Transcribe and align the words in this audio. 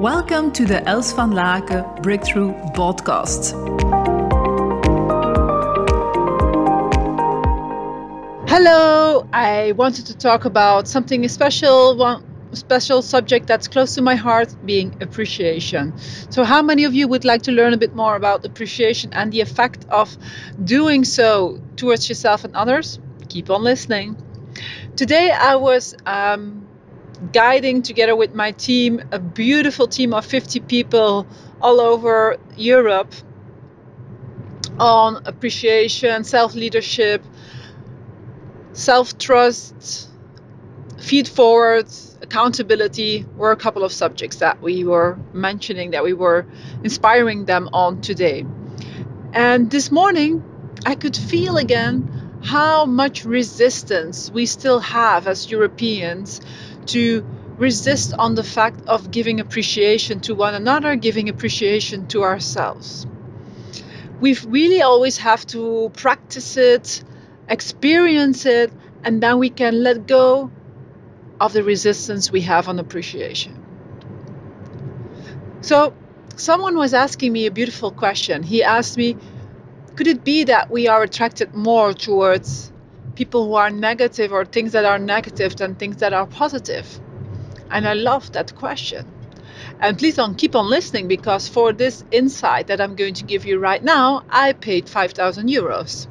Welcome 0.00 0.52
to 0.52 0.66
the 0.66 0.86
Els 0.86 1.14
van 1.14 1.32
Laken 1.32 2.02
Breakthrough 2.02 2.52
Podcast. 2.74 3.52
Hello, 8.46 9.26
I 9.32 9.72
wanted 9.72 10.04
to 10.04 10.14
talk 10.14 10.44
about 10.44 10.86
something 10.86 11.26
special, 11.28 11.96
one 11.96 12.22
special 12.52 13.00
subject 13.00 13.46
that's 13.46 13.68
close 13.68 13.94
to 13.94 14.02
my 14.02 14.16
heart, 14.16 14.54
being 14.66 14.94
appreciation. 15.00 15.94
So, 16.28 16.44
how 16.44 16.60
many 16.60 16.84
of 16.84 16.92
you 16.92 17.08
would 17.08 17.24
like 17.24 17.40
to 17.44 17.52
learn 17.52 17.72
a 17.72 17.78
bit 17.78 17.94
more 17.94 18.16
about 18.16 18.44
appreciation 18.44 19.14
and 19.14 19.32
the 19.32 19.40
effect 19.40 19.86
of 19.88 20.14
doing 20.62 21.04
so 21.04 21.58
towards 21.76 22.06
yourself 22.10 22.44
and 22.44 22.54
others? 22.54 22.98
Keep 23.30 23.48
on 23.48 23.62
listening. 23.62 24.18
Today, 24.94 25.30
I 25.30 25.56
was 25.56 25.96
um, 26.04 26.66
guiding 27.32 27.82
together 27.82 28.14
with 28.14 28.34
my 28.34 28.52
team 28.52 29.02
a 29.12 29.18
beautiful 29.18 29.86
team 29.86 30.12
of 30.14 30.24
50 30.24 30.60
people 30.60 31.26
all 31.60 31.80
over 31.80 32.36
Europe 32.56 33.12
on 34.78 35.22
appreciation, 35.26 36.24
self 36.24 36.54
leadership, 36.54 37.24
self 38.72 39.16
trust, 39.18 40.10
feed 40.98 41.26
forward, 41.28 41.86
accountability 42.22 43.24
were 43.36 43.52
a 43.52 43.56
couple 43.56 43.84
of 43.84 43.92
subjects 43.92 44.38
that 44.38 44.60
we 44.60 44.84
were 44.84 45.18
mentioning, 45.32 45.92
that 45.92 46.04
we 46.04 46.12
were 46.12 46.46
inspiring 46.82 47.44
them 47.44 47.68
on 47.72 48.00
today. 48.00 48.44
And 49.32 49.70
this 49.70 49.90
morning, 49.90 50.42
I 50.84 50.94
could 50.94 51.16
feel 51.16 51.56
again 51.56 52.40
how 52.42 52.84
much 52.86 53.24
resistance 53.24 54.30
we 54.30 54.46
still 54.46 54.80
have 54.80 55.26
as 55.26 55.50
Europeans 55.50 56.40
to 56.86 57.24
resist 57.58 58.14
on 58.18 58.34
the 58.34 58.44
fact 58.44 58.86
of 58.86 59.10
giving 59.10 59.40
appreciation 59.40 60.20
to 60.20 60.34
one 60.34 60.54
another, 60.54 60.96
giving 60.96 61.28
appreciation 61.28 62.06
to 62.08 62.22
ourselves. 62.22 63.06
We 64.20 64.36
really 64.46 64.82
always 64.82 65.18
have 65.18 65.46
to 65.48 65.90
practice 65.94 66.56
it, 66.56 67.02
experience 67.48 68.46
it, 68.46 68.72
and 69.04 69.22
then 69.22 69.38
we 69.38 69.50
can 69.50 69.82
let 69.82 70.06
go 70.06 70.50
of 71.40 71.52
the 71.52 71.62
resistance 71.62 72.30
we 72.30 72.42
have 72.42 72.68
on 72.68 72.78
appreciation. 72.78 73.62
So, 75.60 75.94
someone 76.36 76.76
was 76.76 76.94
asking 76.94 77.32
me 77.32 77.46
a 77.46 77.50
beautiful 77.50 77.90
question. 77.90 78.42
He 78.42 78.62
asked 78.62 78.96
me, 78.96 79.16
Could 79.96 80.06
it 80.06 80.24
be 80.24 80.44
that 80.44 80.70
we 80.70 80.88
are 80.88 81.02
attracted 81.02 81.54
more 81.54 81.92
towards 81.92 82.72
people 83.16 83.46
who 83.46 83.54
are 83.54 83.70
negative 83.70 84.32
or 84.32 84.44
things 84.44 84.72
that 84.72 84.84
are 84.84 84.98
negative 84.98 85.56
than 85.56 85.74
things 85.74 85.96
that 85.96 86.12
are 86.12 86.26
positive? 86.26 87.00
And 87.70 87.88
I 87.88 87.94
love 87.94 88.32
that 88.32 88.54
question. 88.54 89.10
And 89.80 89.98
please 89.98 90.14
don't 90.14 90.36
keep 90.38 90.54
on 90.54 90.70
listening 90.70 91.08
because 91.08 91.48
for 91.48 91.72
this 91.72 92.04
insight 92.10 92.68
that 92.68 92.80
I'm 92.80 92.94
going 92.94 93.14
to 93.14 93.24
give 93.24 93.44
you 93.44 93.58
right 93.58 93.82
now, 93.82 94.24
I 94.30 94.52
paid 94.52 94.88
5,000 94.88 95.48
euros. 95.48 96.06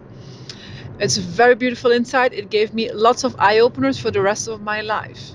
It's 1.00 1.18
a 1.18 1.22
very 1.22 1.56
beautiful 1.56 1.92
insight. 1.92 2.34
It 2.34 2.50
gave 2.50 2.74
me 2.74 2.92
lots 2.92 3.24
of 3.24 3.36
eye 3.40 3.60
openers 3.60 3.98
for 3.98 4.12
the 4.12 4.22
rest 4.22 4.48
of 4.48 4.62
my 4.62 4.82
life. 4.82 5.32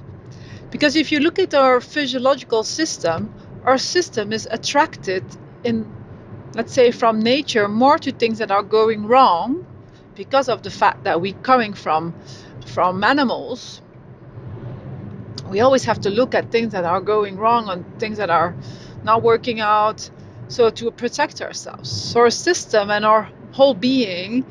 Because 0.70 0.96
if 0.96 1.12
you 1.12 1.20
look 1.20 1.38
at 1.38 1.54
our 1.54 1.80
physiological 1.80 2.62
system, 2.62 3.32
our 3.64 3.78
system 3.78 4.32
is 4.32 4.48
attracted 4.50 5.24
in, 5.64 5.86
let's 6.54 6.72
say, 6.72 6.90
from 6.90 7.20
nature 7.20 7.68
more 7.68 7.98
to 7.98 8.12
things 8.12 8.38
that 8.38 8.50
are 8.50 8.62
going 8.62 9.06
wrong 9.06 9.66
because 10.24 10.48
of 10.50 10.62
the 10.62 10.70
fact 10.70 11.04
that 11.04 11.16
we're 11.22 11.40
coming 11.50 11.72
from 11.72 12.14
from 12.66 13.02
animals 13.02 13.80
we 15.50 15.60
always 15.60 15.84
have 15.84 16.00
to 16.00 16.10
look 16.10 16.34
at 16.34 16.52
things 16.52 16.72
that 16.72 16.84
are 16.84 17.00
going 17.00 17.36
wrong 17.36 17.68
and 17.68 17.84
things 17.98 18.18
that 18.18 18.30
are 18.30 18.54
not 19.02 19.22
working 19.22 19.60
out 19.60 20.10
so 20.48 20.68
to 20.68 20.90
protect 20.90 21.40
ourselves. 21.40 21.90
So 21.90 22.20
our 22.20 22.30
system 22.30 22.90
and 22.90 23.04
our 23.04 23.30
whole 23.52 23.74
being 23.74 24.44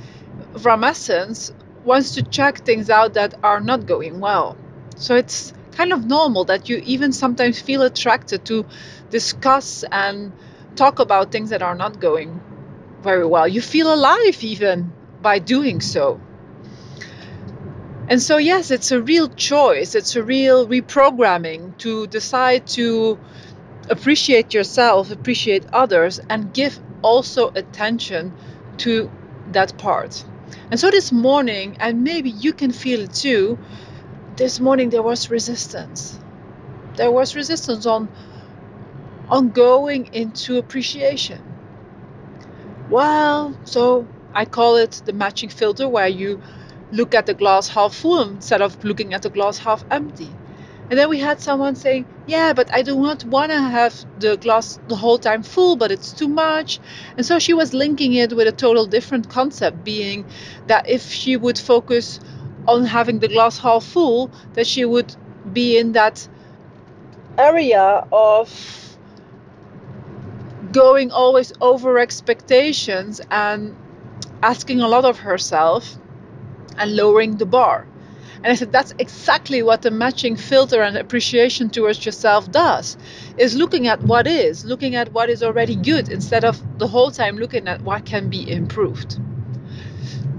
from 0.58 0.83
essence 0.83 1.52
wants 1.83 2.16
to 2.16 2.23
check 2.23 2.66
things 2.66 2.89
out 2.89 3.14
that 3.14 3.33
are 3.43 3.60
not 3.60 3.86
going 3.86 4.20
well. 4.20 4.58
So 4.95 5.16
it's 5.16 5.54
kind 5.73 5.93
of 5.93 6.05
normal 6.05 6.45
that 6.45 6.70
you 6.70 6.82
even 6.86 7.11
sometimes 7.11 7.61
feel 7.61 7.82
attracted 7.83 8.45
to 8.45 8.66
discuss 9.10 9.83
and 9.92 10.32
talk 10.76 10.99
about 10.99 11.32
things 11.32 11.49
that 11.49 11.61
are 11.61 11.76
not 11.76 11.99
going 11.99 12.39
very 13.02 13.26
well. 13.26 13.48
You 13.48 13.61
feel 13.61 13.93
alive 13.93 14.43
even 14.43 14.92
by 15.21 15.39
doing 15.39 15.81
so. 15.81 16.19
And 18.09 18.21
so, 18.21 18.37
yes, 18.37 18.71
it's 18.71 18.91
a 18.91 19.02
real 19.02 19.30
choice, 19.30 19.93
it's 19.93 20.15
a 20.15 20.23
real 20.23 20.67
reprogramming 20.67 21.77
to 21.80 22.07
decide 22.07 22.65
to 22.69 23.19
appreciate 23.87 24.53
yourself, 24.53 25.11
appreciate 25.11 25.63
others, 25.71 26.19
and 26.30 26.52
give 26.52 26.80
also 27.03 27.52
attention 27.53 28.33
to 28.77 29.11
that 29.52 29.77
part. 29.77 30.25
And 30.71 30.80
so, 30.80 30.89
this 30.89 31.11
morning, 31.11 31.77
and 31.80 32.03
maybe 32.03 32.31
you 32.31 32.51
can 32.51 32.71
feel 32.71 33.01
it 33.01 33.13
too, 33.13 33.59
this 34.36 34.59
morning 34.59 34.89
there 34.89 35.03
was 35.03 35.30
resistance. 35.30 36.19
There 36.95 37.11
was 37.11 37.36
resistance 37.36 37.86
on, 37.86 38.09
on 39.30 39.49
going 39.49 40.13
into 40.13 40.57
appreciation. 40.57 41.43
Well, 42.89 43.55
so 43.65 44.07
I 44.34 44.45
call 44.45 44.76
it 44.78 45.02
the 45.06 45.14
matching 45.14 45.50
filter, 45.50 45.88
where 45.88 46.08
you 46.08 46.42
look 46.92 47.14
at 47.14 47.26
the 47.26 47.34
glass 47.34 47.70
half 47.70 47.94
full 47.94 48.22
instead 48.22 48.62
of 48.62 48.84
looking 48.84 49.14
at 49.14 49.22
the 49.22 49.30
glass 49.30 49.60
half 49.60 49.84
empty. 49.92 50.30
And 50.90 50.98
then 50.98 51.10
we 51.10 51.20
had 51.20 51.40
someone 51.40 51.76
saying, 51.76 52.06
Yeah, 52.26 52.54
but 52.54 52.73
I 52.73 52.82
do 52.82 53.00
not 53.00 53.23
want 53.26 53.52
to 53.52 53.62
have 53.62 53.94
the 54.20 54.38
glass 54.38 54.80
the 54.88 54.95
whole 54.95 55.20
time 55.20 55.44
full, 55.44 55.76
but 55.76 55.92
it's 55.92 56.12
too 56.12 56.28
much. 56.28 56.80
And 57.16 57.26
so 57.26 57.38
she 57.38 57.54
was 57.54 57.73
linking 57.73 58.14
it 58.14 58.34
with 58.34 58.48
a 58.48 58.52
total 58.52 58.86
different 58.88 59.30
concept, 59.30 59.84
being 59.84 60.26
that 60.67 60.90
if 60.90 61.11
she 61.11 61.38
would 61.38 61.60
focus 61.60 62.20
on 62.67 62.86
having 62.86 63.20
the 63.20 63.28
glass 63.28 63.60
half 63.60 63.84
full, 63.84 64.32
that 64.54 64.66
she 64.66 64.84
would 64.84 65.16
be 65.54 65.78
in 65.78 65.92
that 65.92 66.28
area 67.38 68.06
of 68.11 68.98
going 70.72 71.11
always 71.11 71.54
over 71.61 72.00
expectations 72.00 73.22
and 73.32 73.76
asking 74.42 74.82
a 74.82 74.88
lot 74.88 75.05
of 75.05 75.20
herself 75.20 75.98
and 76.77 76.95
lowering 76.95 77.38
the 77.38 77.45
bar. 77.45 77.86
And 78.42 78.48
I 78.48 78.55
said 78.55 78.72
that's 78.72 78.94
exactly 79.00 79.61
what 79.64 79.82
the 79.82 79.92
matching 79.92 80.38
filter 80.38 80.82
and 80.82 80.95
appreciation 80.95 81.70
towards 81.70 82.05
yourself 82.05 82.49
does. 82.49 82.95
Is 83.38 83.55
looking 83.55 83.88
at 83.88 84.02
what 84.04 84.28
is, 84.28 84.64
looking 84.64 84.95
at 84.95 85.11
what 85.11 85.30
is 85.30 85.44
already 85.44 85.76
good 85.76 86.08
instead 86.08 86.45
of 86.45 86.61
the 86.80 86.88
whole 86.88 87.11
time 87.11 87.36
looking 87.36 87.67
at 87.67 87.82
what 87.82 88.05
can 88.05 88.30
be 88.30 88.49
improved. 88.49 89.20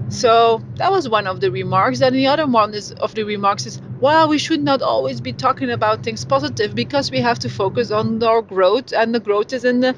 So 0.09 0.63
that 0.75 0.91
was 0.91 1.07
one 1.07 1.27
of 1.27 1.41
the 1.41 1.51
remarks. 1.51 2.01
And 2.01 2.15
the 2.15 2.27
other 2.27 2.47
one 2.47 2.73
is 2.73 2.91
of 2.91 3.13
the 3.13 3.23
remarks 3.23 3.67
is, 3.67 3.79
well, 3.99 4.27
we 4.27 4.39
should 4.39 4.63
not 4.63 4.81
always 4.81 5.21
be 5.21 5.31
talking 5.31 5.69
about 5.69 6.03
things 6.03 6.25
positive 6.25 6.73
because 6.73 7.11
we 7.11 7.19
have 7.19 7.37
to 7.39 7.49
focus 7.49 7.91
on 7.91 8.21
our 8.23 8.41
growth, 8.41 8.93
and 8.93 9.13
the 9.13 9.19
growth 9.19 9.53
is 9.53 9.63
in 9.63 9.79
the 9.79 9.95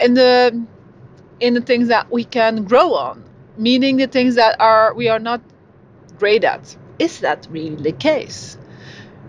in 0.00 0.14
the 0.14 0.64
in 1.40 1.54
the 1.54 1.60
things 1.60 1.88
that 1.88 2.10
we 2.12 2.22
can 2.22 2.64
grow 2.64 2.94
on 2.94 3.24
meaning 3.60 3.98
the 3.98 4.06
things 4.06 4.34
that 4.36 4.56
are 4.58 4.94
we 4.94 5.08
are 5.08 5.18
not 5.18 5.40
great 6.18 6.44
at. 6.44 6.76
Is 6.98 7.20
that 7.20 7.46
really 7.50 7.76
the 7.76 7.92
case? 7.92 8.58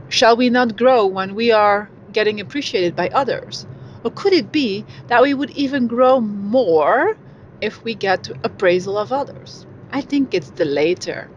Shall 0.09 0.36
we 0.36 0.50
not 0.50 0.78
grow 0.78 1.06
when 1.06 1.36
we 1.36 1.52
are 1.52 1.90
getting 2.14 2.40
appreciated 2.40 2.96
by 2.96 3.09
others? 3.09 3.66
Or 4.03 4.12
could 4.12 4.34
it 4.34 4.52
be 4.52 4.86
that 5.08 5.22
we 5.22 5.34
would 5.34 5.52
even 5.52 5.88
grow 5.88 6.19
more 6.19 7.18
if 7.62 7.84
we 7.84 7.94
get 7.94 8.30
appraisal 8.44 8.97
of 8.97 9.12
others? 9.12 9.66
I 9.92 10.02
think 10.02 10.34
it's 10.34 10.50
the 10.52 10.66
later. 10.66 11.30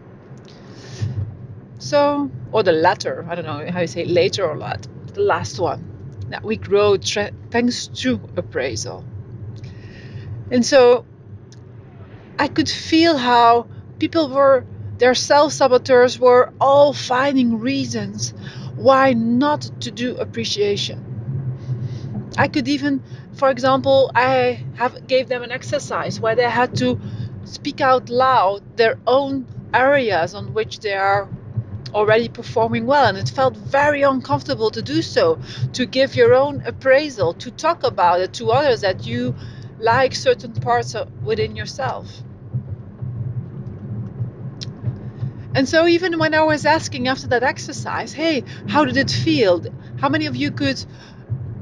So, 1.78 2.30
or 2.52 2.62
the 2.62 2.72
latter, 2.72 3.26
I 3.28 3.34
don't 3.34 3.44
know 3.44 3.70
how 3.70 3.80
you 3.80 3.86
say 3.86 4.04
later 4.06 4.44
or 4.44 4.56
lat, 4.56 4.86
the 5.12 5.20
last 5.20 5.58
one. 5.58 5.84
That 6.30 6.42
we 6.42 6.56
grow 6.56 6.96
tra- 6.96 7.32
thanks 7.50 7.88
to 8.02 8.18
appraisal. 8.36 9.04
And 10.50 10.64
so 10.64 11.04
I 12.38 12.48
could 12.48 12.68
feel 12.68 13.16
how 13.18 13.66
people 13.98 14.28
were, 14.28 14.64
their 14.98 15.14
self 15.14 15.52
saboteurs 15.52 16.18
were 16.18 16.52
all 16.60 16.92
finding 16.92 17.58
reasons 17.60 18.34
why 18.76 19.12
not 19.12 19.62
to 19.80 19.90
do 19.90 20.16
appreciation. 20.16 21.04
I 22.36 22.48
could 22.48 22.68
even, 22.68 23.02
for 23.34 23.50
example, 23.50 24.10
I 24.14 24.64
have 24.74 25.06
gave 25.06 25.28
them 25.28 25.42
an 25.42 25.52
exercise 25.52 26.20
where 26.20 26.34
they 26.34 26.48
had 26.50 26.76
to 26.76 27.00
speak 27.44 27.80
out 27.80 28.08
loud 28.08 28.62
their 28.76 28.98
own 29.06 29.46
areas 29.72 30.34
on 30.34 30.54
which 30.54 30.80
they 30.80 30.94
are 30.94 31.28
already 31.94 32.28
performing 32.28 32.86
well 32.86 33.06
and 33.06 33.16
it 33.18 33.28
felt 33.28 33.56
very 33.56 34.02
uncomfortable 34.02 34.70
to 34.70 34.82
do 34.82 35.00
so 35.02 35.38
to 35.72 35.86
give 35.86 36.16
your 36.16 36.34
own 36.34 36.62
appraisal 36.66 37.32
to 37.34 37.50
talk 37.52 37.84
about 37.84 38.20
it 38.20 38.32
to 38.32 38.50
others 38.50 38.80
that 38.80 39.06
you 39.06 39.34
like 39.84 40.14
certain 40.14 40.52
parts 40.52 40.96
within 41.22 41.54
yourself. 41.54 42.08
And 45.54 45.68
so, 45.68 45.86
even 45.86 46.18
when 46.18 46.34
I 46.34 46.42
was 46.42 46.66
asking 46.66 47.06
after 47.06 47.28
that 47.28 47.44
exercise, 47.44 48.12
hey, 48.12 48.42
how 48.68 48.84
did 48.84 48.96
it 48.96 49.10
feel? 49.10 49.62
How 50.00 50.08
many 50.08 50.26
of 50.26 50.34
you 50.34 50.50
could 50.50 50.84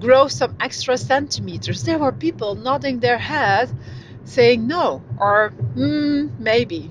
grow 0.02 0.26
some 0.26 0.56
extra 0.60 0.98
centimeters. 0.98 1.84
There 1.84 1.98
were 1.98 2.12
people 2.12 2.56
nodding 2.56 2.98
their 2.98 3.19
head, 3.19 3.70
saying 4.24 4.66
no 4.66 5.02
or 5.19 5.52
mm, 5.76 6.28
maybe. 6.38 6.90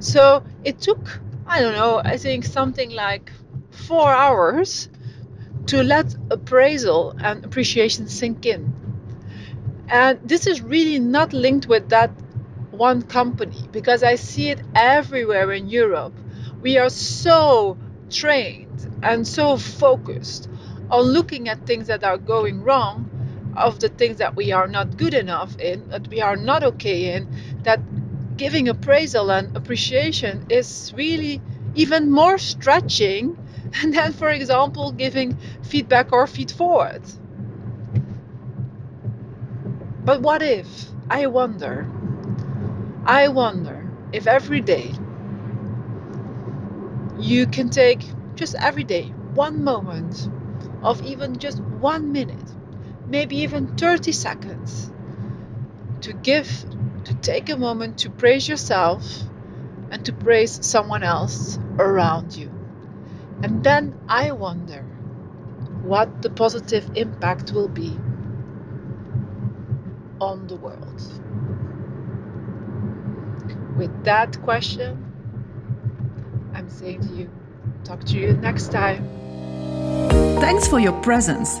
So 0.00 0.42
it 0.64 0.80
took, 0.80 1.20
I 1.46 1.60
don't 1.60 1.74
know, 1.74 2.00
I 2.04 2.16
think 2.16 2.44
something 2.44 2.90
like 2.90 3.30
four 3.70 4.10
hours 4.10 4.88
to 5.66 5.82
let 5.84 6.16
appraisal 6.30 7.14
and 7.22 7.44
appreciation 7.44 8.08
sink 8.08 8.44
in. 8.44 8.89
And 9.90 10.18
this 10.26 10.46
is 10.46 10.62
really 10.62 10.98
not 10.98 11.32
linked 11.34 11.66
with 11.66 11.90
that 11.90 12.10
one 12.70 13.02
company 13.02 13.68
because 13.72 14.02
I 14.02 14.14
see 14.14 14.48
it 14.50 14.60
everywhere 14.74 15.52
in 15.52 15.68
Europe. 15.68 16.14
We 16.62 16.78
are 16.78 16.88
so 16.88 17.76
trained 18.08 18.88
and 19.02 19.26
so 19.26 19.56
focused 19.58 20.48
on 20.90 21.02
looking 21.02 21.48
at 21.48 21.66
things 21.66 21.88
that 21.88 22.04
are 22.04 22.16
going 22.18 22.62
wrong, 22.62 23.10
of 23.56 23.80
the 23.80 23.88
things 23.88 24.18
that 24.18 24.36
we 24.36 24.52
are 24.52 24.68
not 24.68 24.96
good 24.96 25.12
enough 25.12 25.56
in, 25.58 25.88
that 25.88 26.08
we 26.08 26.20
are 26.20 26.36
not 26.36 26.62
okay 26.62 27.14
in, 27.14 27.28
that 27.64 27.80
giving 28.36 28.68
appraisal 28.68 29.30
and 29.30 29.54
appreciation 29.56 30.46
is 30.48 30.92
really 30.96 31.42
even 31.74 32.10
more 32.10 32.38
stretching 32.38 33.36
than, 33.84 34.12
for 34.12 34.30
example, 34.30 34.92
giving 34.92 35.36
feedback 35.62 36.12
or 36.12 36.26
feed 36.26 36.50
forward. 36.50 37.02
But 40.04 40.22
what 40.22 40.42
if? 40.42 40.88
I 41.10 41.26
wonder. 41.26 41.86
I 43.04 43.28
wonder 43.28 43.90
if 44.12 44.26
every 44.26 44.60
day 44.60 44.92
you 47.18 47.46
can 47.46 47.68
take 47.68 48.04
just 48.34 48.54
every 48.54 48.84
day 48.84 49.12
one 49.34 49.62
moment 49.62 50.28
of 50.82 51.04
even 51.04 51.38
just 51.38 51.60
one 51.60 52.12
minute, 52.12 52.54
maybe 53.06 53.38
even 53.38 53.76
30 53.76 54.12
seconds, 54.12 54.90
to 56.00 56.12
give, 56.12 56.64
to 57.04 57.14
take 57.14 57.50
a 57.50 57.56
moment 57.56 57.98
to 57.98 58.10
praise 58.10 58.48
yourself 58.48 59.04
and 59.90 60.04
to 60.06 60.12
praise 60.12 60.64
someone 60.64 61.02
else 61.02 61.58
around 61.78 62.34
you. 62.34 62.50
And 63.42 63.62
then 63.62 63.98
I 64.08 64.32
wonder 64.32 64.82
what 65.82 66.22
the 66.22 66.30
positive 66.30 66.90
impact 66.94 67.52
will 67.52 67.68
be 67.68 67.96
on 70.20 70.46
the 70.46 70.56
world. 70.56 71.02
With 73.76 74.04
that 74.04 74.40
question, 74.42 75.06
I'm 76.54 76.68
saying 76.68 77.00
to 77.02 77.14
you, 77.14 77.30
talk 77.84 78.04
to 78.04 78.18
you 78.18 78.34
next 78.34 78.70
time. 78.70 79.08
Thanks 80.40 80.68
for 80.68 80.78
your 80.78 80.92
presence. 81.02 81.60